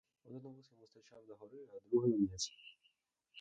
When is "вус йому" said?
0.53-0.87